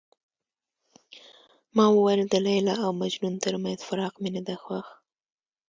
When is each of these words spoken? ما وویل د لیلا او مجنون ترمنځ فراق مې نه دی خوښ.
ما 1.75 1.85
وویل 1.91 2.21
د 2.29 2.35
لیلا 2.45 2.73
او 2.85 2.89
مجنون 3.01 3.35
ترمنځ 3.43 3.79
فراق 3.87 4.13
مې 4.21 4.29
نه 4.35 4.41
دی 4.47 4.55
خوښ. 4.63 4.85